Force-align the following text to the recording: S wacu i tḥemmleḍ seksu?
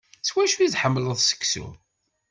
S 0.27 0.29
wacu 0.35 0.57
i 0.61 0.69
tḥemmleḍ 0.73 1.19
seksu? 1.21 1.67